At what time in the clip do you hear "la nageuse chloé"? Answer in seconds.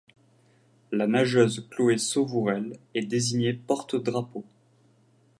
0.91-1.99